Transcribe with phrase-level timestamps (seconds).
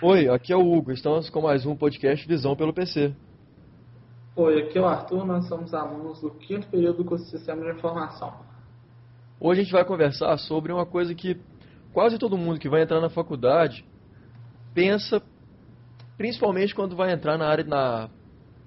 [0.00, 0.92] Oi, aqui é o Hugo.
[0.92, 3.12] Estamos com mais um podcast Visão pelo PC.
[4.36, 5.26] Oi, aqui é o Arthur.
[5.26, 8.32] Nós somos alunos do quinto período do curso de Sistema de Informação.
[9.40, 11.36] Hoje a gente vai conversar sobre uma coisa que
[11.92, 13.84] quase todo mundo que vai entrar na faculdade
[14.72, 15.20] pensa,
[16.16, 18.08] principalmente quando vai entrar na área, na,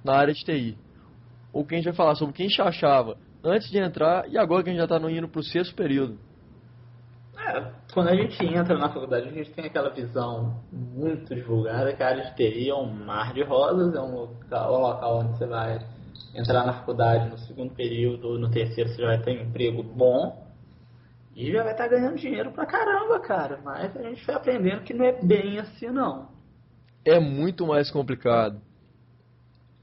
[0.04, 0.78] na área de TI.
[1.54, 4.70] Ou que a gente vai falar sobre quem achava antes de entrar e agora que
[4.70, 6.20] a gente já está indo para o sexto período.
[7.94, 12.08] Quando a gente entra na faculdade, a gente tem aquela visão muito divulgada que a
[12.08, 15.46] área de TI é um mar de rosas, é um local, um local onde você
[15.46, 15.80] vai
[16.36, 19.84] entrar na faculdade no segundo período ou no terceiro você já vai ter um emprego
[19.84, 20.50] bom
[21.36, 23.60] e já vai estar ganhando dinheiro pra caramba, cara.
[23.64, 26.30] Mas a gente foi aprendendo que não é bem assim, não.
[27.04, 28.62] É muito mais complicado.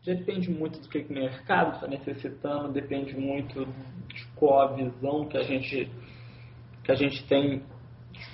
[0.05, 3.67] Depende muito do que o mercado está necessitando, depende muito
[4.09, 5.91] de qual a visão que a gente
[6.89, 7.63] que a gente tem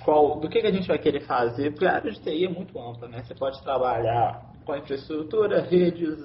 [0.05, 2.49] qual, do que, que a gente vai querer fazer, porque a área de TI é
[2.49, 3.21] muito ampla, né?
[3.21, 6.17] Você pode trabalhar com infraestrutura, redes,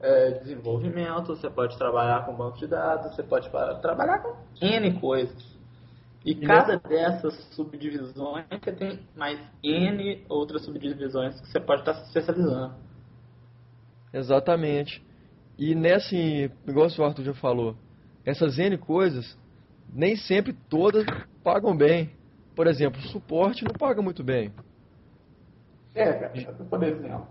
[0.00, 3.50] é, desenvolvimento, você pode trabalhar com banco de dados, você pode
[3.82, 5.58] trabalhar com N coisas.
[6.24, 12.06] E cada dessas subdivisões você tem mais N outras subdivisões que você pode estar se
[12.06, 12.74] especializando.
[14.14, 15.04] Exatamente.
[15.58, 17.74] E nesse, igual o Arthur já falou,
[18.24, 19.36] essas N coisas,
[19.92, 21.04] nem sempre todas
[21.48, 22.10] pagam bem.
[22.54, 24.52] Por exemplo, suporte não paga muito bem.
[25.94, 27.26] É, cara, por exemplo,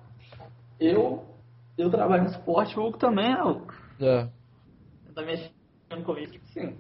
[0.80, 1.24] eu,
[1.78, 3.74] eu trabalho no suporte, o Hugo também é Hugo.
[4.02, 4.28] É.
[5.08, 6.78] Eu também mexendo com isso, tipo assim,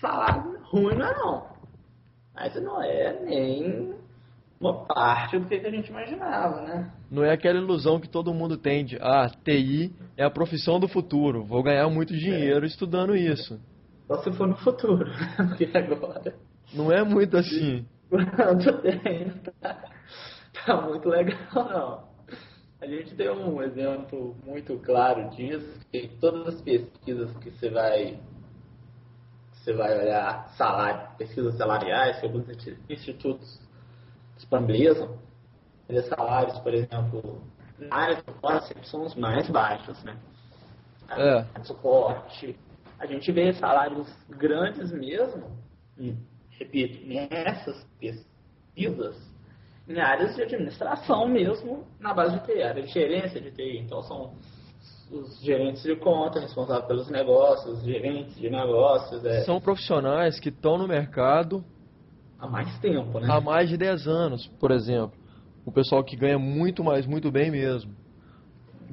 [0.00, 1.46] salário ruim não é não.
[2.32, 3.94] Mas não é nem
[4.60, 6.92] uma parte do que a gente imaginava, né?
[7.10, 10.86] Não é aquela ilusão que todo mundo tem de, ah, TI é a profissão do
[10.86, 12.68] futuro, vou ganhar muito dinheiro é.
[12.68, 13.60] estudando isso.
[14.06, 16.32] Só se for no futuro, porque agora
[16.72, 17.86] não é muito assim.
[19.60, 19.82] Tá,
[20.64, 22.06] tá muito legal, não.
[22.80, 28.18] A gente tem um exemplo muito claro disso, que todas as pesquisas que você vai
[29.66, 32.46] você vai olhar salário, pesquisas salariais que alguns
[32.88, 33.60] institutos
[34.36, 35.18] disponibilizam,
[35.88, 37.42] os salários, por exemplo,
[37.78, 40.16] na área de suporte são os mais baixos, né?
[41.10, 41.44] É.
[41.64, 42.56] Suporte.
[42.98, 45.50] A gente vê salários grandes mesmo,
[46.58, 49.16] repito, nessas pesquisas,
[49.88, 53.78] em áreas de administração mesmo, na base de TI, área de gerência de TI.
[53.78, 54.34] Então, são
[55.10, 59.24] os gerentes de conta responsáveis pelos negócios, gerentes de negócios.
[59.24, 59.44] É...
[59.44, 61.64] São profissionais que estão no mercado
[62.38, 63.28] há mais tempo, né?
[63.30, 65.16] Há mais de 10 anos, por exemplo.
[65.64, 67.94] O pessoal que ganha muito mais, muito bem mesmo.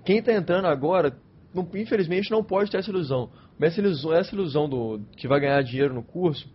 [0.05, 1.15] Quem está entrando agora,
[1.53, 3.29] não, infelizmente, não pode ter essa ilusão.
[3.57, 6.47] Mas essa ilusão, essa ilusão do que vai ganhar dinheiro no curso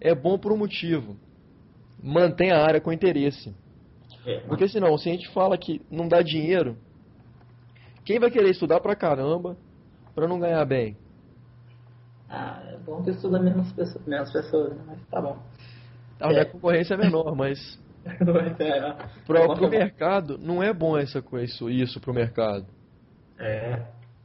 [0.00, 1.16] é bom por um motivo.
[2.02, 3.54] Mantém a área com interesse.
[4.26, 6.76] É, Porque senão, se a gente fala que não dá dinheiro,
[8.04, 9.56] quem vai querer estudar pra caramba
[10.14, 10.96] pra não ganhar bem?
[12.28, 14.84] Ah, é bom que estuda menos pessoas, menos pessoas né?
[14.86, 15.38] mas tá bom.
[16.20, 16.40] Ah, é.
[16.40, 17.58] A concorrência é menor, mas.
[18.04, 18.92] é,
[19.26, 22.66] pro, pro mercado, não é bom essa isso, isso pro mercado.
[23.38, 23.82] É.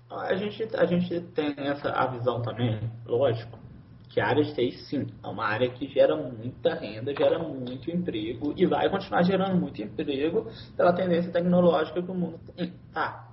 [0.09, 3.57] A gente, a gente tem essa a visão também, lógico,
[4.15, 7.91] que a área de TI, sim, é uma área que gera muita renda, gera muito
[7.91, 12.73] emprego e vai continuar gerando muito emprego pela tendência tecnológica que o mundo tem.
[12.93, 13.27] Tá.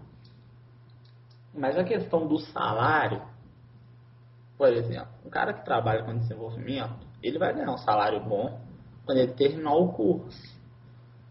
[1.54, 3.22] Mas a questão do salário,
[4.58, 8.60] por exemplo, um cara que trabalha com desenvolvimento, ele vai ganhar um salário bom
[9.06, 10.60] quando ele terminar o curso.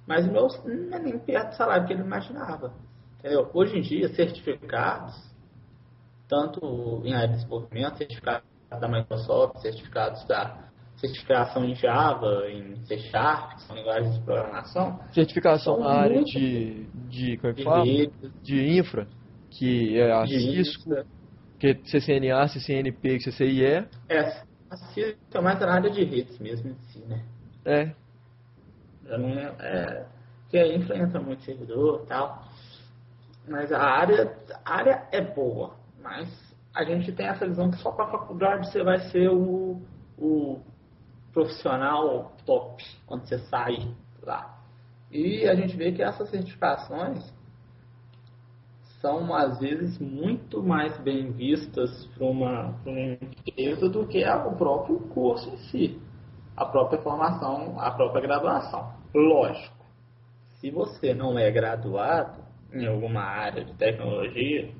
[0.07, 2.73] Mas meu não é nem perto do salário que ele imaginava.
[3.19, 3.51] Entendeu?
[3.53, 5.13] Hoje em dia, certificados,
[6.29, 12.97] tanto em área de desenvolvimento, certificados da Microsoft, certificados da certificação em Java, em C
[12.99, 14.99] Sharp, que são linguagens de programação.
[15.11, 17.83] Certificação na área de, de, como é que fala?
[18.43, 19.07] de infra,
[19.49, 20.89] que é a Cisco,
[21.59, 23.87] que é CCNA, CCNP, CCIE.
[24.09, 27.23] É, a Cisco é mais na área de redes mesmo em si, né?
[27.65, 27.91] É.
[29.05, 30.05] Eu não é, é
[30.49, 32.43] que a infra entra muito servidor e tal.
[33.47, 37.91] Mas a área, a área é boa, mas a gente tem essa visão que só
[37.91, 39.81] para a faculdade você vai ser o,
[40.17, 40.59] o
[41.33, 44.57] profissional top quando você sai lá.
[45.11, 47.33] E a gente vê que essas certificações
[49.01, 54.99] são às vezes muito mais bem vistas para uma, uma empresa do que o próprio
[55.09, 56.01] curso em si,
[56.55, 58.93] a própria formação, a própria graduação.
[59.13, 59.85] Lógico,
[60.59, 62.39] se você não é graduado
[62.71, 64.71] em alguma área de tecnologia,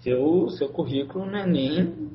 [0.00, 2.10] seu, seu currículo não é nem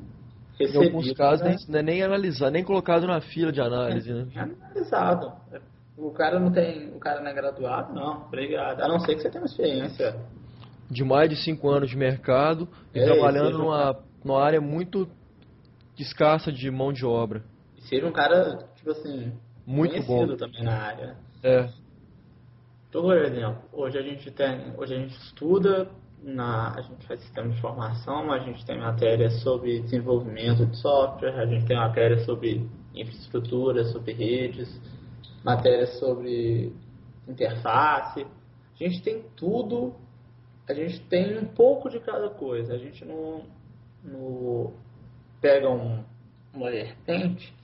[0.58, 0.82] recebido.
[0.82, 1.56] Em alguns casos né?
[1.68, 4.26] não é nem analisado, nem colocado na fila de análise, é, né?
[4.34, 5.32] É analisado.
[5.96, 6.90] O cara não tem.
[6.94, 7.94] O cara não é graduado?
[7.94, 8.80] Não, obrigado.
[8.82, 10.16] A não ser que você tenha uma experiência.
[10.90, 15.08] De mais de 5 anos de mercado e É, trabalhando um numa, numa área muito
[15.98, 17.42] escassa de mão de obra.
[17.76, 19.32] E seja um cara, tipo assim,
[19.66, 20.36] Muito conhecido bom.
[20.36, 21.16] também na área.
[21.42, 21.68] É.
[22.88, 25.88] Então, por exemplo, hoje a gente tem, hoje a gente estuda,
[26.22, 31.38] na, a gente faz sistema de informação, a gente tem matéria sobre desenvolvimento de software,
[31.38, 34.80] a gente tem matéria sobre infraestrutura, sobre redes,
[35.44, 36.72] matéria sobre
[37.28, 38.26] interface.
[38.74, 39.94] A gente tem tudo,
[40.68, 42.74] a gente tem um pouco de cada coisa.
[42.74, 43.44] A gente não,
[44.02, 44.72] não
[45.40, 46.02] pega um,
[46.52, 47.54] uma vertente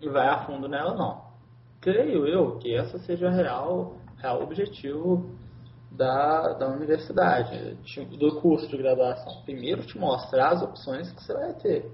[0.00, 1.30] e vai a fundo nela, não
[1.80, 5.30] creio eu que essa seja o real, real objetivo
[5.90, 9.42] da, da universidade, te- do curso de graduação.
[9.44, 11.90] Primeiro te mostrar as opções que você vai ter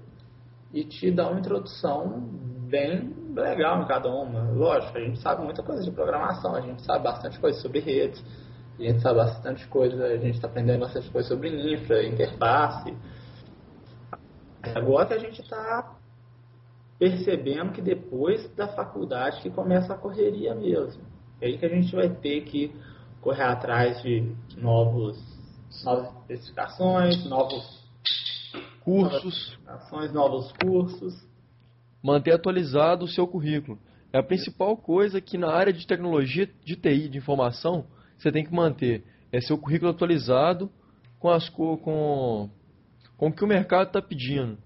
[0.73, 2.19] e te dar uma introdução
[2.69, 4.51] bem legal em cada uma.
[4.51, 8.23] Lógico, a gente sabe muita coisa de programação, a gente sabe bastante coisa sobre redes,
[8.77, 12.95] a gente sabe bastante coisa, a gente está aprendendo bastante coisa sobre infra, interface.
[14.75, 15.95] Agora que a gente está
[16.99, 21.03] percebendo que depois da faculdade que começa a correria mesmo.
[21.39, 22.75] É aí que a gente vai ter que
[23.27, 24.23] correr atrás de
[24.55, 25.21] novos,
[25.83, 27.85] novas especificações, novos
[28.79, 31.27] Cursos, especificações, novos cursos.
[32.01, 33.77] manter atualizado o seu currículo.
[34.13, 37.87] É a principal coisa que na área de tecnologia, de TI, de informação,
[38.17, 39.03] você tem que manter.
[39.29, 40.71] É seu currículo atualizado
[41.19, 42.49] com as co- com,
[43.17, 44.57] com o que o mercado está pedindo.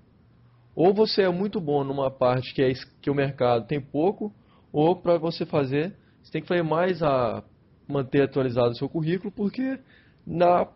[0.75, 2.71] Ou você é muito bom numa parte que, é,
[3.01, 4.31] que o mercado tem pouco,
[4.71, 7.43] ou para você fazer, você tem que fazer mais a
[7.91, 9.79] manter atualizado o seu currículo, porque
[10.25, 10.67] na,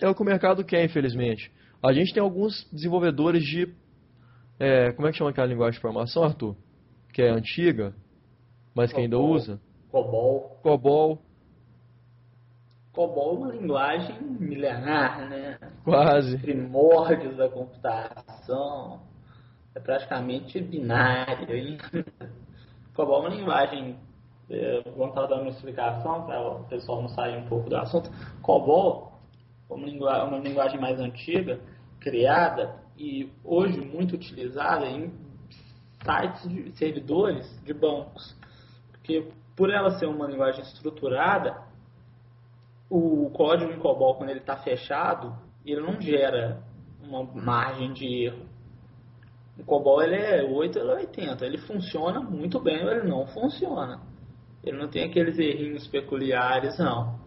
[0.00, 1.52] é o que o mercado quer, infelizmente.
[1.82, 3.74] A gente tem alguns desenvolvedores de
[4.58, 6.56] é, como é que chama aquela linguagem de programação, Arthur?
[7.12, 7.94] Que é antiga,
[8.74, 9.60] mas que ainda usa?
[9.90, 10.58] COBOL.
[10.62, 11.22] COBOL,
[12.96, 15.58] COBOL é uma linguagem milenar, né?
[15.84, 16.38] quase.
[16.38, 19.02] Primórdios da computação.
[19.74, 21.46] É praticamente binário.
[22.94, 23.98] COBOL é uma linguagem.
[24.48, 28.10] É, vamos estar dando uma explicação para o pessoal não sair um pouco do assunto.
[28.42, 29.12] COBOL
[29.68, 31.58] é uma, lingua- uma linguagem mais antiga,
[31.98, 35.12] criada e hoje muito utilizada em
[36.04, 38.36] sites de servidores de bancos.
[38.92, 41.60] Porque por ela ser uma linguagem estruturada,
[42.88, 45.34] o código em COBOL, quando ele está fechado,
[45.64, 46.62] ele não gera
[47.02, 48.46] uma margem de erro.
[49.58, 51.44] O COBOL ele é 8 ou 80.
[51.44, 54.00] Ele funciona muito bem ou ele não funciona.
[54.66, 57.18] Ele não tem aqueles errinhos peculiares, não.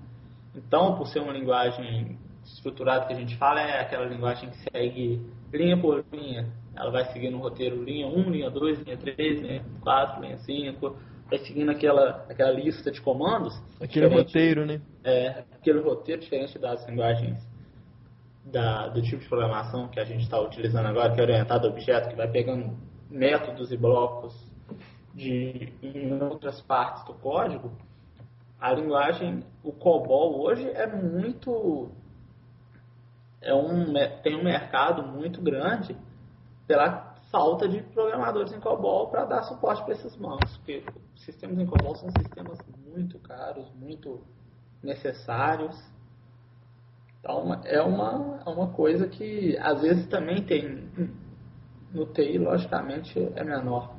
[0.54, 5.22] Então, por ser uma linguagem estruturada que a gente fala, é aquela linguagem que segue
[5.54, 6.48] linha por linha.
[6.76, 10.96] Ela vai seguindo o roteiro linha 1, linha 2, linha 3, linha 4, linha 5.
[11.30, 13.54] Vai seguindo aquela, aquela lista de comandos.
[13.80, 14.82] Aquele roteiro, né?
[15.04, 17.38] é, aquele roteiro diferente das linguagens
[18.46, 21.70] da- do tipo de programação que a gente está utilizando agora, que é orientado a
[21.70, 22.76] objeto, que vai pegando
[23.10, 24.34] métodos e blocos
[25.20, 27.72] de, em outras partes do código,
[28.60, 31.90] a linguagem, o COBOL hoje é muito.
[33.42, 35.96] É um, tem um mercado muito grande
[36.68, 40.58] pela falta de programadores em COBOL para dar suporte para esses bancos.
[40.58, 40.84] Porque
[41.16, 44.22] sistemas em COBOL são sistemas muito caros, muito
[44.84, 45.78] necessários.
[47.20, 50.90] Então é uma, é uma coisa que às vezes também tem
[51.94, 53.99] no TI, logicamente é menor.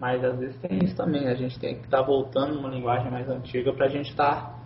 [0.00, 1.28] Mas às vezes tem isso também.
[1.28, 4.58] A gente tem que estar voltando numa linguagem mais antiga para a gente estar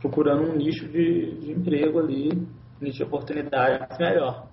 [0.00, 2.46] procurando um nicho de, de emprego ali,
[2.78, 4.46] nicho de oportunidades melhor.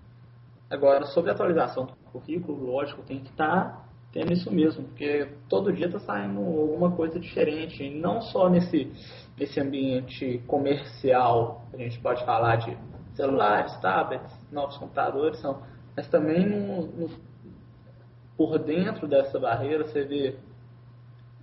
[0.70, 5.72] Agora, sobre a atualização do currículo, lógico, tem que estar tendo isso mesmo, porque todo
[5.72, 8.92] dia está saindo alguma coisa diferente, não só nesse,
[9.38, 12.78] nesse ambiente comercial, a gente pode falar de
[13.16, 15.62] celulares, tablets, novos computadores, são,
[15.96, 17.10] mas também no, no,
[18.42, 20.36] por dentro dessa barreira você vê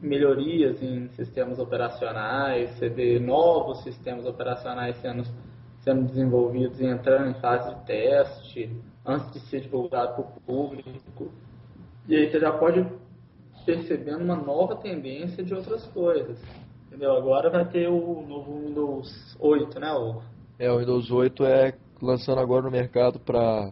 [0.01, 5.23] melhorias em sistemas operacionais, você vê novos sistemas operacionais sendo,
[5.83, 11.31] sendo desenvolvidos e entrando em fase de teste antes de ser divulgado para o público.
[12.09, 12.85] E aí você já pode
[13.65, 16.37] percebendo uma nova tendência de outras coisas.
[16.89, 17.13] Entendeu?
[17.13, 20.25] Agora vai ter o novo Windows 8, né, Hugo?
[20.59, 23.71] É, o Windows 8 é lançando agora no mercado para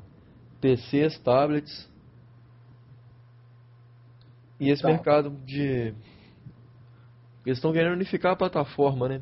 [0.61, 1.96] PCs, tablets.
[4.61, 4.91] E esse Então.
[4.93, 5.95] mercado de.
[7.45, 9.21] Eles estão querendo unificar a plataforma, né?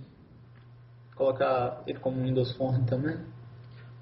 [1.14, 3.16] Colocar ele como Windows Phone também.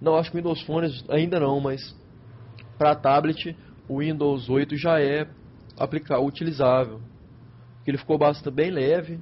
[0.01, 1.81] Não, acho que o Windows Phone ainda não, mas
[2.79, 3.57] para tablet
[3.89, 5.29] o Windows 8 já é
[5.79, 7.01] aplicar, utilizável.
[7.85, 9.19] que ele ficou bastante bem leve.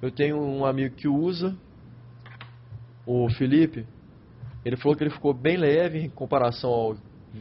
[0.00, 1.54] Eu tenho um amigo que usa,
[3.06, 3.86] o Felipe.
[4.64, 6.96] Ele falou que ele ficou bem leve em comparação ao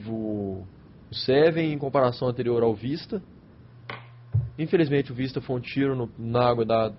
[0.07, 0.63] o,
[1.09, 3.21] o Seven, em comparação anterior ao Vista.
[4.57, 6.89] Infelizmente o Vista foi um tiro no, na água da,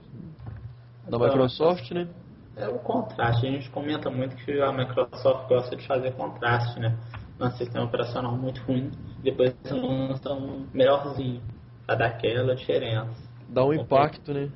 [1.08, 2.08] da Microsoft, né?
[2.56, 3.46] É o contraste.
[3.46, 6.96] A gente comenta muito que a Microsoft gosta de fazer contraste, né?
[7.40, 8.90] Um sistema operacional muito ruim,
[9.22, 11.42] depois lança um melhorzinho,
[11.86, 13.10] para dar aquela diferença.
[13.48, 14.50] Dá um impacto, né?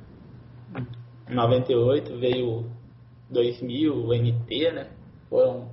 [1.29, 2.71] Em 98 veio
[3.29, 4.87] 2000, o NT, né?
[5.29, 5.69] Foram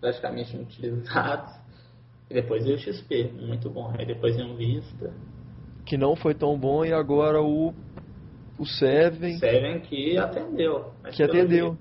[0.00, 1.54] praticamente utilizados.
[2.28, 3.94] E depois veio o XP, muito bom.
[3.96, 5.14] Aí depois veio o Vista.
[5.86, 7.72] Que não foi tão bom e agora o
[8.58, 9.38] o Seven.
[9.38, 10.92] Seven que atendeu.
[11.12, 11.66] que atendeu.
[11.66, 11.78] Jeito,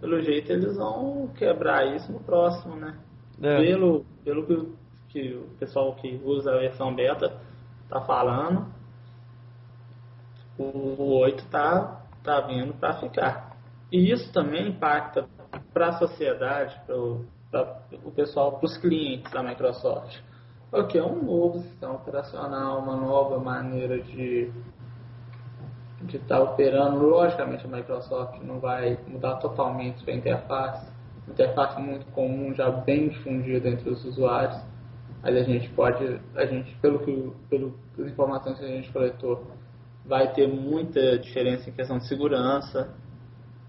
[0.00, 2.98] pelo jeito eles vão quebrar isso no próximo, né?
[3.42, 3.56] É.
[3.58, 4.72] Pelo, pelo que,
[5.08, 7.40] que o pessoal que usa a versão beta
[7.88, 8.66] tá falando,
[10.58, 13.56] o, o 8 tá, tá vindo para ficar.
[13.90, 15.26] E isso também impacta
[15.72, 20.18] para a sociedade, para o pessoal, para os clientes da Microsoft.
[20.72, 24.50] Porque é um novo sistema operacional, uma nova maneira de
[26.00, 27.06] de estar tá operando.
[27.06, 30.90] Logicamente, a Microsoft não vai mudar totalmente a interface.
[31.28, 34.58] Interface muito comum, já bem difundida entre os usuários.
[35.22, 39.46] Mas a gente pode, a gente, pelo que, pelas informações que a gente coletou,
[40.06, 42.88] vai ter muita diferença em questão de segurança.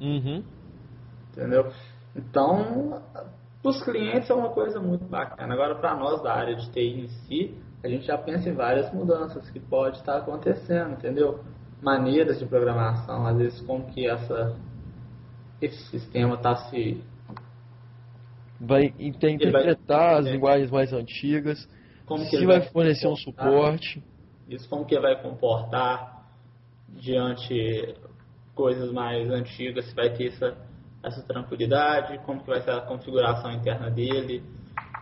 [0.01, 0.41] Uhum.
[1.31, 1.69] Entendeu?
[2.15, 3.01] Então,
[3.63, 5.51] para os clientes é uma coisa muito bacana.
[5.51, 8.93] Agora, para nós da área de TI em si, a gente já pensa em várias
[8.93, 11.39] mudanças que pode estar acontecendo, entendeu?
[11.83, 14.57] maneiras de programação, às vezes como que essa,
[15.61, 17.03] esse sistema está se...
[18.59, 21.67] Vai interpretar vai, as linguagens mais antigas,
[22.05, 24.01] como se vai, vai fornecer um suporte.
[24.47, 26.25] Isso como que vai comportar
[26.87, 27.95] diante
[28.55, 30.55] coisas mais antigas, se vai ter essa,
[31.03, 34.41] essa tranquilidade, como que vai ser a configuração interna dele,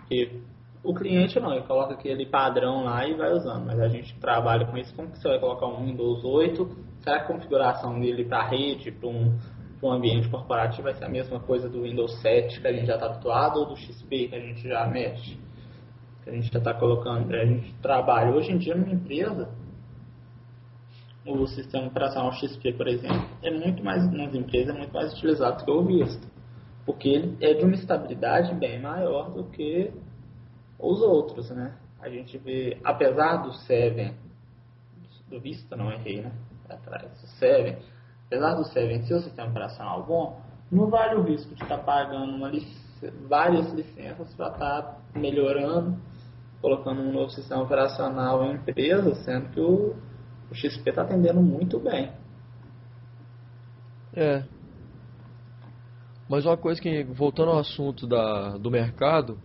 [0.07, 0.41] que
[0.83, 4.65] o cliente não, ele coloca aquele padrão lá e vai usando, mas a gente trabalha
[4.65, 4.95] com isso.
[4.95, 6.69] Como que você vai colocar um Windows 8?
[7.01, 9.37] Será que a configuração dele para rede, para um,
[9.81, 12.95] um ambiente corporativo vai ser a mesma coisa do Windows 7 que a gente já
[12.95, 15.39] está habituado ou do XP que a gente já mexe?
[16.23, 18.31] Que a gente já está colocando, a gente trabalha.
[18.31, 19.49] Hoje em dia numa empresa,
[21.25, 25.59] o sistema operacional XP, por exemplo, é muito mais, nas empresas, é muito mais utilizado
[25.59, 26.27] do que o Vista.
[26.85, 29.91] Porque ele é de uma estabilidade bem maior do que
[30.79, 31.75] os outros, né?
[31.99, 34.15] A gente vê, apesar do Seven,
[35.29, 36.31] do Vista não errei, né?
[36.67, 37.77] Atrás, o Seven,
[38.25, 41.83] apesar do Seven ser o sistema operacional bom, não vale o risco de estar tá
[41.83, 42.49] pagando uma
[43.27, 45.97] várias licenças para estar tá melhorando,
[46.61, 49.95] colocando um novo sistema operacional em empresa, sendo que o,
[50.51, 52.11] o XP está atendendo muito bem.
[54.13, 54.43] É.
[56.27, 59.39] Mas uma coisa que, voltando ao assunto da, do mercado,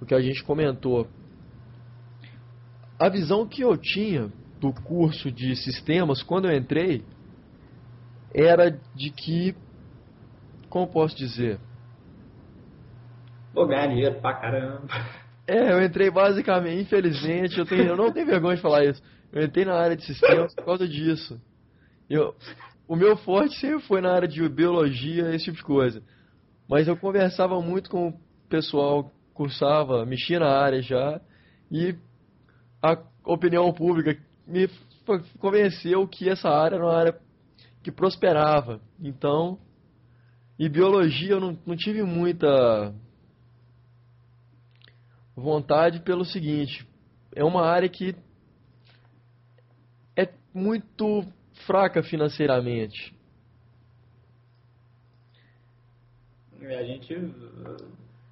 [0.00, 1.08] o que a gente comentou.
[2.98, 4.30] A visão que eu tinha
[4.60, 7.04] do curso de sistemas quando eu entrei
[8.32, 9.54] era de que,
[10.68, 11.58] como posso dizer?
[13.52, 14.88] Vou ganhar dinheiro pra caramba.
[15.46, 19.02] É, eu entrei basicamente, infelizmente, eu, tenho, eu não tenho vergonha de falar isso.
[19.34, 21.40] Eu entrei na área de sistemas por causa disso.
[22.08, 22.36] Eu,
[22.86, 26.00] o meu forte sempre foi na área de biologia, esse tipo de coisa.
[26.68, 31.20] Mas eu conversava muito com o pessoal cursava, mexia na área já,
[31.68, 31.96] e
[32.80, 34.70] a opinião pública me
[35.40, 37.18] convenceu que essa área era uma área
[37.82, 38.80] que prosperava.
[39.00, 39.58] Então,
[40.56, 42.94] e biologia eu não, não tive muita
[45.34, 46.86] vontade pelo seguinte,
[47.34, 48.14] é uma área que
[50.54, 51.24] muito
[51.66, 53.12] fraca financeiramente.
[56.62, 57.14] A gente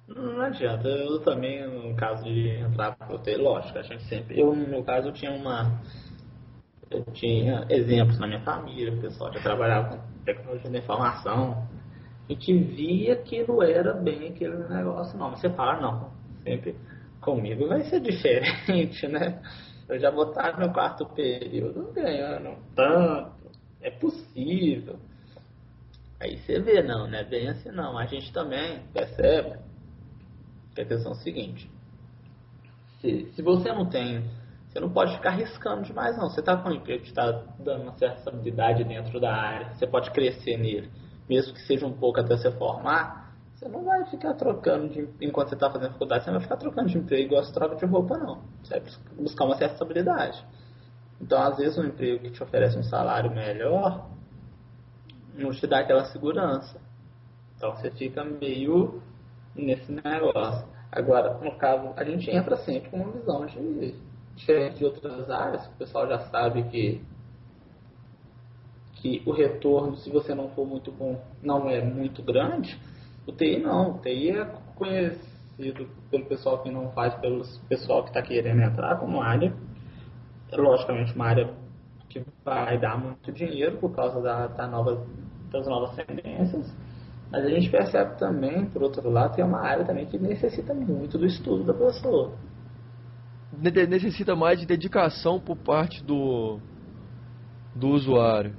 [0.07, 4.39] não adianta, eu também, no caso de entrar para o lógico, a gente sempre.
[4.39, 5.81] Eu, no meu caso, eu tinha uma.
[6.89, 11.67] Eu tinha exemplos na minha família, o pessoal já trabalhava com tecnologia da informação.
[12.27, 15.31] A gente via que não era bem aquele negócio, não.
[15.31, 16.11] Mas você fala, não,
[16.43, 16.75] sempre
[17.19, 19.41] comigo vai ser diferente, né?
[19.93, 24.97] Eu já vou estar no quarto período ganhando tanto, é possível.
[26.19, 27.95] Aí você vê, não, não é bem assim não.
[27.95, 29.59] A gente também percebe
[30.73, 31.69] que a questão é a seguinte:
[32.99, 34.23] se, se você não tem,
[34.67, 36.27] você não pode ficar arriscando demais, não.
[36.27, 39.85] Você está com um emprego que está dando uma certa estabilidade dentro da área, você
[39.85, 40.89] pode crescer nele,
[41.29, 43.22] mesmo que seja um pouco até você formar.
[43.63, 46.57] Você não vai ficar trocando de, enquanto você está fazendo faculdade, você não vai ficar
[46.57, 48.41] trocando de emprego igual você troca de roupa, não.
[48.61, 50.45] Você vai buscar uma certa estabilidade.
[51.21, 54.09] Então, às vezes, um emprego que te oferece um salário melhor
[55.33, 56.77] não te dá aquela segurança.
[57.55, 59.01] Então, você fica meio
[59.55, 60.67] nesse negócio.
[60.91, 63.95] Agora, no caso, a gente entra sempre com uma visão de
[64.35, 67.01] diferente de outras áreas, o pessoal já sabe que
[68.95, 72.79] que o retorno, se você não for muito bom, não é muito grande.
[73.27, 78.09] O TI não, o TI é conhecido pelo pessoal que não faz, pelo pessoal que
[78.09, 79.53] está querendo entrar como área.
[80.51, 81.53] É, logicamente, uma área
[82.09, 85.05] que vai dar muito dinheiro por causa da, da nova,
[85.51, 86.73] das novas tendências.
[87.31, 90.73] Mas a gente percebe também, por outro lado, que é uma área também que necessita
[90.73, 92.33] muito do estudo da pessoa.
[93.57, 96.59] Necessita mais de dedicação por parte do,
[97.75, 98.55] do usuário.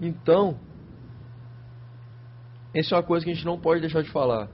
[0.00, 0.56] Então,
[2.74, 4.48] essa é uma coisa que a gente não pode deixar de falar.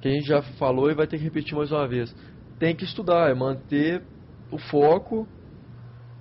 [0.00, 2.14] Que a gente já falou e vai ter que repetir mais uma vez.
[2.58, 4.02] Tem que estudar, é manter
[4.50, 5.26] o foco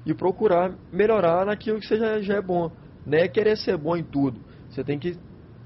[0.06, 2.72] e procurar melhorar naquilo que você já, já é bom.
[3.06, 4.40] Não é querer ser bom em tudo.
[4.70, 5.18] Você tem que.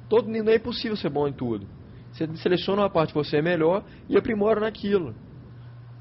[0.09, 1.67] Todo, não é possível ser bom em tudo.
[2.11, 5.13] Você seleciona uma parte que você é melhor e aprimora naquilo.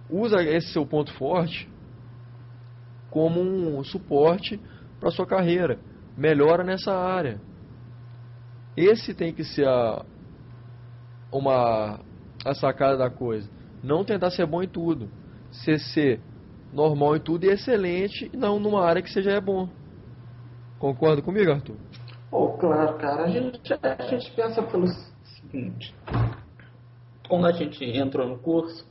[0.09, 1.69] Usa esse seu ponto forte
[3.11, 4.61] como um suporte
[5.01, 5.79] para sua carreira
[6.17, 7.41] melhora nessa área.
[8.77, 10.05] Esse tem que ser a,
[11.33, 12.01] uma,
[12.45, 13.49] a sacada da coisa.
[13.83, 15.09] Não tentar ser bom em tudo.
[15.51, 16.21] Ser, ser
[16.73, 19.69] normal em tudo e excelente, não numa área que seja é bom.
[20.79, 21.77] Concorda comigo, Arthur?
[22.31, 23.25] Oh, claro, cara.
[23.25, 24.87] A gente, a gente pensa pelo
[25.25, 25.95] seguinte.
[27.29, 28.87] Quando a gente entrou no curso,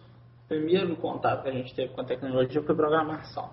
[0.45, 3.51] o primeiro contato que a gente teve com a tecnologia foi programação.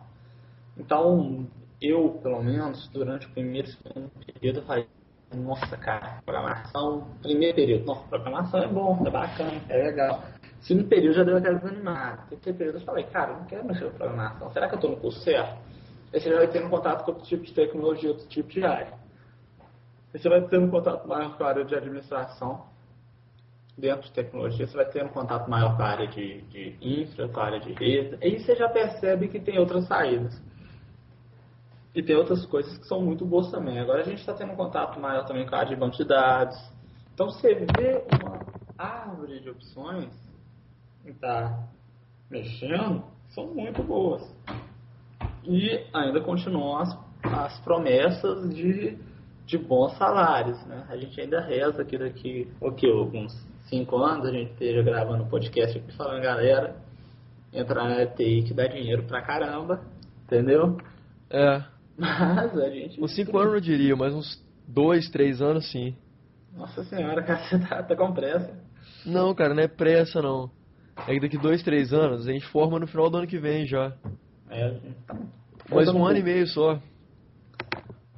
[0.78, 1.46] Então,
[1.80, 4.62] eu, pelo menos, durante o primeiro segundo período,
[5.34, 10.22] nossa, cara, programação, primeiro período, nossa, programação é bom, é bacana, é legal.
[10.60, 12.22] Segundo período já deu aquela desanimada.
[12.30, 14.96] Terceiro período eu falei, cara, não quero mexer com programação, será que eu estou no
[14.96, 15.58] curso certo?
[16.12, 18.94] Aí você já vai tendo contato com outro tipo de tecnologia, outro tipo de área.
[20.12, 22.66] Aí você vai tendo contato maior com a área de administração,
[23.76, 27.40] dentro de tecnologia, você vai tendo contato maior com a área de, de infra, com
[27.40, 30.40] a área de rede, aí você já percebe que tem outras saídas.
[31.94, 33.78] E tem outras coisas que são muito boas também.
[33.78, 36.04] Agora a gente está tendo um contato maior também com a área de banco de
[36.04, 36.56] dados.
[37.12, 38.40] Então você vê uma
[38.78, 40.10] árvore de opções
[41.02, 41.68] que está
[42.30, 44.22] mexendo, são muito boas.
[45.44, 48.96] E ainda continuam as, as promessas de,
[49.44, 50.64] de bons salários.
[50.64, 50.86] Né?
[50.88, 53.32] A gente ainda reza que daqui okay, alguns
[53.66, 56.76] cinco anos a gente esteja gravando um podcast aqui falando, galera,
[57.52, 59.82] entrar na ETI que dá dinheiro pra caramba,
[60.24, 60.78] entendeu?
[61.28, 61.62] É.
[62.02, 63.00] Mas a gente.
[63.00, 65.96] Uns 5 anos eu diria, mas uns 2, 3 anos sim.
[66.52, 68.52] Nossa senhora, cara, você tá, tá com pressa.
[69.06, 70.50] Não, cara, não é pressa não.
[71.06, 73.66] É que daqui 2, 3 anos a gente forma no final do ano que vem
[73.66, 73.96] já.
[74.50, 75.16] É, tá.
[75.70, 76.78] Mais um ano e meio só.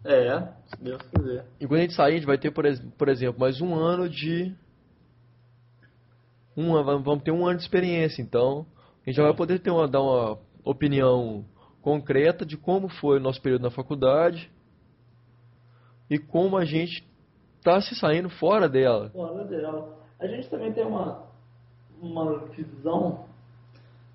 [0.05, 1.47] É, se Deus quiser.
[1.61, 2.65] E quando a gente sair, a gente vai ter, por,
[2.99, 4.55] por exemplo, mais um ano de.
[6.57, 8.67] Um, vamos ter um ano de experiência, então
[9.05, 11.45] a gente já vai poder ter uma, dar uma opinião
[11.85, 14.51] concreta de como foi o nosso período na faculdade
[16.09, 17.07] e como a gente
[17.59, 19.11] está se saindo fora dela.
[19.11, 19.95] Fora dela.
[20.19, 21.27] A gente também tem uma,
[22.01, 23.27] uma visão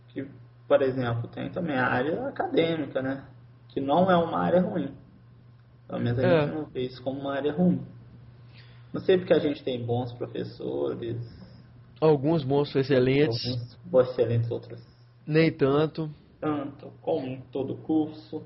[0.08, 0.28] que,
[0.68, 3.24] por exemplo, tem também a área acadêmica, né?
[3.68, 4.92] Que não é uma área ruim.
[5.88, 6.42] Pelo menos a é.
[6.42, 7.86] gente não vê isso como uma área ruim.
[8.92, 11.18] Não sei porque a gente tem bons professores.
[12.02, 13.46] Alguns bons excelentes.
[13.46, 14.84] Alguns bons excelentes, outros.
[15.28, 18.44] Nem tanto tanto como todo curso,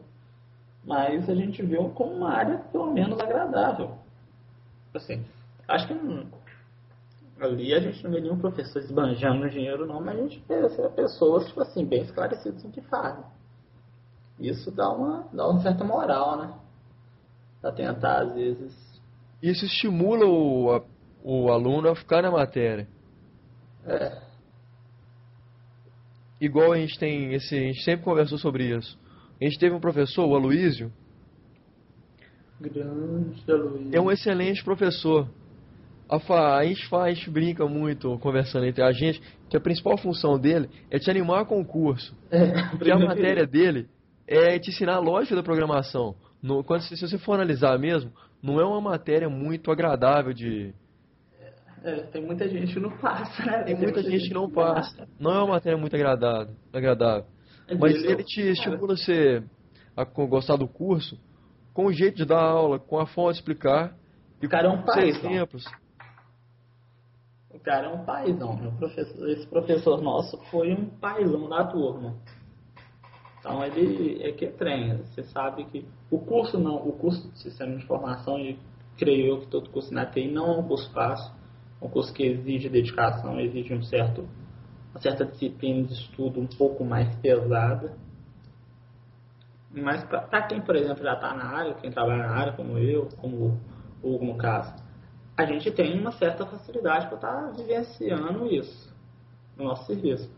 [0.83, 3.97] mas a gente viu como uma área pelo menos agradável.
[4.93, 5.23] Assim,
[5.67, 5.93] acho que
[7.39, 11.47] ali a gente não vê nenhum professor esbanjando dinheiro não, mas a gente vê pessoas
[11.47, 13.23] tipo assim, bem esclarecidas no que fazem.
[14.39, 16.53] Isso dá uma, dá uma certa moral, né?
[17.61, 19.01] Pra tentar, às vezes.
[19.41, 20.81] Isso estimula o,
[21.23, 22.87] o aluno a ficar na matéria.
[23.85, 24.32] É
[26.45, 28.97] igual a gente tem esse, a gente sempre conversou sobre isso.
[29.39, 30.91] A gente teve um professor, o Aloísio.
[32.59, 33.89] Grande Aloísio.
[33.91, 35.27] É um excelente professor.
[36.09, 39.97] A, a gente faz, a gente brinca muito conversando entre a gente, que a principal
[39.97, 42.15] função dele é te animar com o curso.
[42.29, 43.87] É, porque a matéria dele
[44.27, 46.15] é te ensinar a lógica da programação.
[46.41, 50.73] No, quando, se você for analisar mesmo, não é uma matéria muito agradável de,
[51.83, 53.57] é, tem muita gente que não passa, né?
[53.57, 55.07] Tem, tem muita, muita, gente que não passa.
[55.19, 56.55] Não é uma matéria muito agradável.
[56.71, 57.25] agradável.
[57.67, 59.43] É Mas ele te estimula você
[59.95, 61.19] a gostar do curso
[61.73, 63.95] com o jeito de dar aula, com a forma de explicar.
[64.41, 65.09] E o cara é um pai.
[65.09, 65.65] exemplos.
[67.53, 68.75] O cara é um paizão.
[68.77, 72.15] Professor, esse professor nosso foi um paizão da turma.
[73.39, 75.03] Então ele é que treina.
[75.03, 78.57] Você sabe que o curso não, o curso de sistema de informação, e
[78.97, 81.42] creio eu que todo curso na TI não é um curso fácil, é
[81.83, 84.27] um curso que exige dedicação, exige um certo,
[84.91, 87.97] uma certa disciplina de estudo um pouco mais pesada.
[89.69, 93.09] Mas para quem, por exemplo, já está na área, quem trabalha na área, como eu,
[93.17, 93.59] como
[94.01, 94.73] o Hugo no caso,
[95.35, 98.93] a gente tem uma certa facilidade para estar tá vivenciando isso
[99.57, 100.31] no nosso serviço.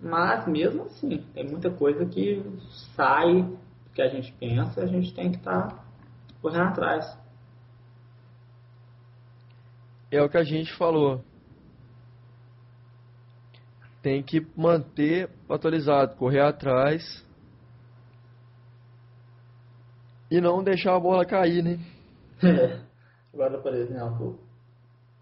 [0.00, 2.42] Mas mesmo assim, tem muita coisa que
[2.94, 3.58] sai do
[3.94, 5.84] que a gente pensa a gente tem que estar tá
[6.40, 7.18] correndo atrás.
[10.12, 11.24] É o que a gente falou.
[14.02, 17.26] Tem que manter atualizado, correr atrás
[20.30, 21.78] e não deixar a bola cair, né?
[22.42, 22.78] É.
[23.32, 24.38] Agora, por exemplo,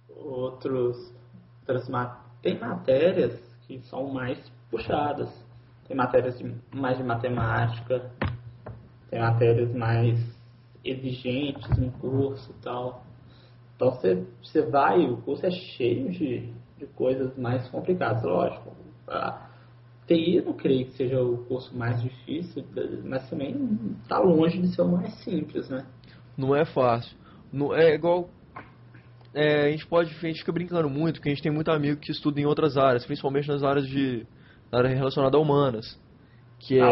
[0.08, 1.14] outros,
[2.42, 4.40] tem matérias que são mais
[4.72, 5.30] puxadas.
[5.86, 8.10] Tem matérias de, mais de matemática,
[9.08, 10.18] tem matérias mais
[10.84, 13.04] exigentes no curso e tal.
[13.80, 18.76] Então você, você vai, o curso é cheio de, de coisas mais complicadas, lógico.
[19.08, 19.48] A
[20.06, 22.62] TI não creio que seja o curso mais difícil,
[23.02, 23.56] mas também
[24.02, 25.86] está longe de ser o mais simples, né?
[26.36, 27.16] Não é fácil.
[27.50, 28.28] Não, é igual
[29.32, 31.98] é, a gente pode, a gente fica brincando muito, porque a gente tem muito amigo
[31.98, 34.26] que estuda em outras áreas, principalmente nas áreas de
[34.70, 35.98] na área relacionada a humanas,
[36.58, 36.82] que é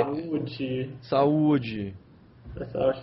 [1.02, 1.94] saúde,
[2.66, 3.00] saúde.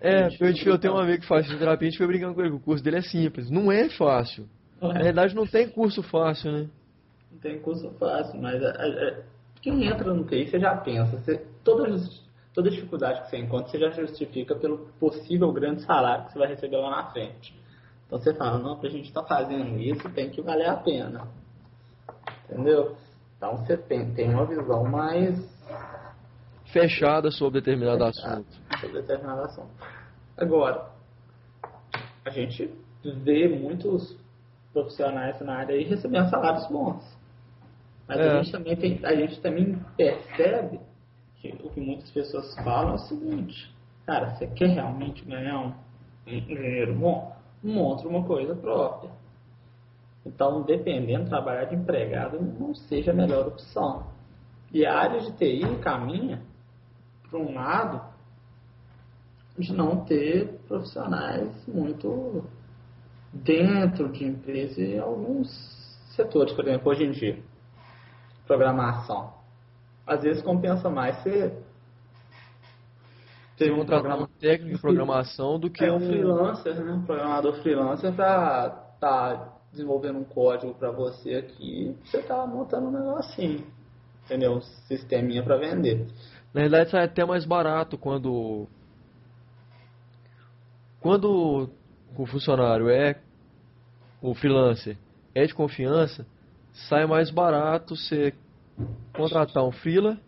[0.00, 2.54] é, eu, eu tenho um amigo que faz fisioterapia, a gente foi brincando com ele,
[2.54, 4.48] o curso dele é simples, não é fácil.
[4.80, 6.68] Na verdade, não tem curso fácil, né?
[7.30, 9.22] Não tem curso fácil, mas é, é, é
[9.60, 12.20] quem entra no TI, você já pensa, você, todas,
[12.52, 16.48] toda dificuldade que você encontra, você já justifica pelo possível grande salário que você vai
[16.48, 17.54] receber lá na frente.
[18.06, 21.28] Então você fala, não, pra gente estar tá fazendo isso, tem que valer a pena.
[22.44, 22.96] Entendeu?
[23.36, 25.38] Então você tem, tem uma visão mais
[26.72, 28.48] fechada sobre determinado assunto.
[28.80, 29.70] Sobre determinado assunto.
[30.36, 30.90] Agora,
[32.24, 32.72] a gente
[33.04, 34.18] vê muitos
[34.72, 37.04] profissionais na área aí recebendo salários bons.
[38.08, 38.30] Mas é.
[38.30, 40.80] a, gente também tem, a gente também percebe
[41.36, 43.74] que o que muitas pessoas falam é o seguinte,
[44.06, 45.74] cara, você quer realmente ganhar um,
[46.26, 47.36] um dinheiro bom?
[47.62, 49.10] Monta uma coisa própria.
[50.24, 54.06] Então, dependendo, trabalhar de empregado não seja a melhor opção.
[54.72, 56.40] E a área de TI caminha
[57.32, 58.02] para um lado
[59.58, 62.44] de não ter profissionais muito
[63.32, 65.48] dentro de empresa e alguns
[66.14, 67.42] setores, por exemplo, hoje em dia,
[68.46, 69.32] programação.
[70.06, 71.54] Às vezes compensa mais ser
[73.56, 76.92] ter um, um técnico de programação do que é um freelancer, né?
[76.92, 82.88] Um programador freelancer para estar tá desenvolvendo um código para você aqui, você tá montando
[82.88, 83.64] um negocinho,
[84.24, 84.54] entendeu?
[84.54, 86.08] Um sisteminha para vender.
[86.54, 88.68] Na verdade, sai até mais barato quando
[91.00, 91.70] quando
[92.16, 93.18] o funcionário é
[94.20, 94.96] o freelancer
[95.34, 96.26] é de confiança,
[96.88, 98.34] sai mais barato você
[99.14, 100.18] contratar um freela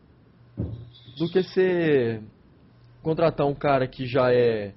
[1.18, 2.20] do que você
[3.02, 4.72] contratar um cara que já é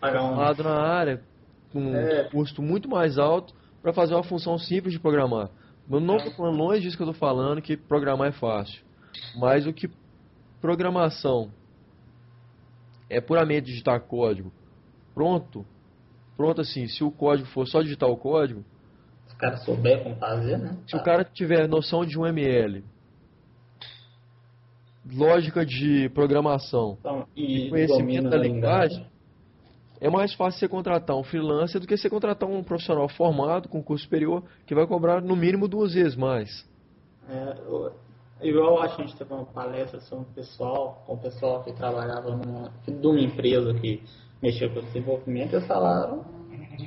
[0.00, 1.20] formado na área
[1.72, 2.22] com é.
[2.22, 5.50] um custo muito mais alto para fazer uma função simples de programar.
[5.90, 8.82] Eu não estou falando longe disso que eu estou falando, que programar é fácil.
[9.36, 9.90] Mas o que
[10.62, 11.50] programação
[13.10, 14.50] é puramente digitar código,
[15.12, 15.66] pronto,
[16.36, 18.64] pronto assim, se o código for só digitar o código...
[19.26, 20.78] Se o cara souber como fazer, né?
[20.86, 22.84] Se o cara tiver noção de um ML,
[25.12, 29.04] lógica de programação então, e conhecimento da linguagem,
[30.00, 33.82] é mais fácil você contratar um freelancer do que você contratar um profissional formado com
[33.82, 36.68] curso superior que vai cobrar no mínimo duas vezes mais.
[37.28, 37.56] É,
[38.42, 42.70] igual a gente teve uma palestra sobre um pessoal, com o pessoal que trabalhava numa,
[42.86, 44.02] de uma empresa que
[44.42, 46.24] mexia com desenvolvimento, eles falaram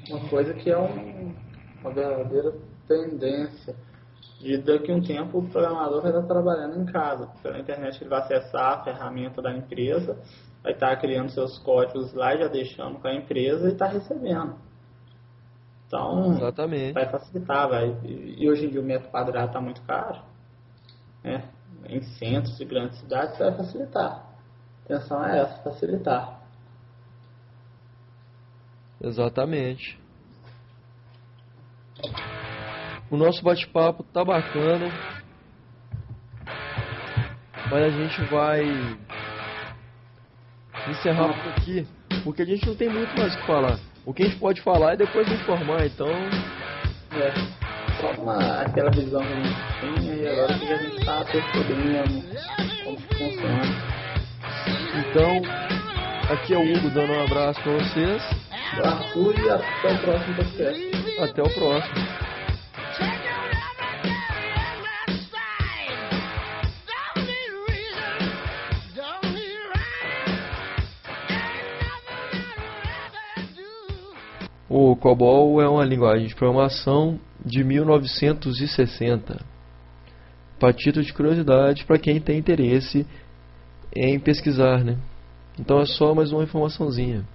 [0.10, 1.34] uma coisa que é um,
[1.82, 2.54] uma verdadeira
[2.88, 3.76] tendência.
[4.40, 7.30] De daqui a um tempo o programador vai estar trabalhando em casa.
[7.42, 10.22] Pela internet ele vai acessar a ferramenta da empresa
[10.66, 14.56] vai estar criando seus códigos lá, já deixando com a empresa e está recebendo.
[15.86, 16.94] Então, Exatamente.
[16.94, 17.70] vai facilitar.
[17.70, 17.96] Vai.
[18.04, 20.22] E hoje em dia o metro quadrado está muito caro.
[21.26, 21.44] Né?
[21.90, 24.24] Em centros e grandes cidades vai facilitar.
[24.82, 26.40] A intenção é essa, facilitar.
[29.02, 30.00] Exatamente.
[33.10, 34.92] O nosso bate-papo tá bacana.
[37.72, 38.64] Mas a gente vai
[40.90, 41.88] encerrar por aqui,
[42.24, 43.80] porque a gente não tem muito mais o que falar.
[44.06, 46.08] O que a gente pode falar é depois de informar, então.
[46.08, 47.65] É,
[48.18, 52.24] uma, aquela visão que a gente tinha e agora que a gente está percebendo
[52.84, 53.96] como funciona.
[55.00, 58.22] Então, aqui é o Hugo dando um abraço para vocês.
[58.84, 61.22] Arthur e até o próximo podcast.
[61.22, 62.06] Até o próximo.
[74.68, 79.40] O COBOL é uma linguagem de programação de 1960.
[80.60, 83.06] Para título de curiosidade, para quem tem interesse
[83.96, 84.98] em pesquisar, né?
[85.60, 87.26] Então é só mais uma informaçãozinha.